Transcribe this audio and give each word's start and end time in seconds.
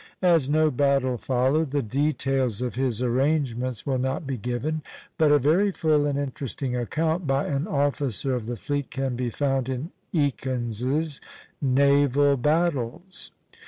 As 0.23 0.49
no 0.49 0.71
battle 0.71 1.19
followed, 1.19 1.69
the 1.69 1.83
details 1.83 2.59
of 2.59 2.73
his 2.73 3.03
arrangements 3.03 3.85
will 3.85 3.99
not 3.99 4.25
be 4.25 4.35
given; 4.35 4.81
but 5.19 5.31
a 5.31 5.37
very 5.37 5.71
full 5.71 6.07
and 6.07 6.17
interesting 6.17 6.75
account 6.75 7.27
by 7.27 7.45
an 7.45 7.67
officer 7.67 8.33
of 8.33 8.47
the 8.47 8.55
fleet 8.55 8.89
can 8.89 9.15
be 9.15 9.29
found 9.29 9.69
in 9.69 9.91
Ekins's 10.11 11.21
"Naval 11.61 12.35
Battles." 12.35 13.29